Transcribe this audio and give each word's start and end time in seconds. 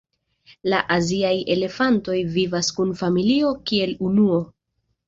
La 0.73 0.79
aziaj 0.95 1.35
elefantoj 1.57 2.17
vivas 2.39 2.73
kun 2.79 2.99
familio 3.05 3.57
kiel 3.71 3.97
unuo. 4.11 4.43